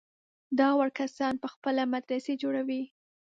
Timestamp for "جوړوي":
2.41-2.83